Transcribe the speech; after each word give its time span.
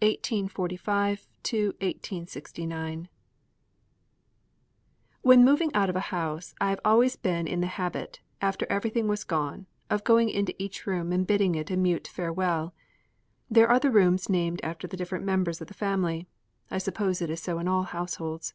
THE 0.00 0.18
SECOND 0.24 0.50
MILESTONE 0.58 1.04
1845 1.44 1.70
1869 1.70 3.08
When 5.22 5.44
moving 5.44 5.72
out 5.72 5.88
of 5.88 5.94
a 5.94 6.10
house 6.10 6.52
I 6.60 6.70
have 6.70 6.80
always 6.84 7.14
been 7.14 7.46
in 7.46 7.60
the 7.60 7.68
habit, 7.68 8.18
after 8.42 8.66
everything 8.68 9.06
was 9.06 9.22
gone, 9.22 9.66
of 9.88 10.02
going 10.02 10.30
into 10.30 10.60
each 10.60 10.84
room 10.84 11.12
and 11.12 11.24
bidding 11.24 11.54
it 11.54 11.70
a 11.70 11.76
mute 11.76 12.08
farewell. 12.08 12.74
There 13.48 13.68
are 13.70 13.78
the 13.78 13.92
rooms 13.92 14.28
named 14.28 14.58
after 14.64 14.88
the 14.88 14.96
different 14.96 15.24
members 15.24 15.60
of 15.60 15.68
the 15.68 15.74
family. 15.74 16.26
I 16.72 16.78
suppose 16.78 17.22
it 17.22 17.30
is 17.30 17.40
so 17.40 17.60
in 17.60 17.68
all 17.68 17.84
households. 17.84 18.54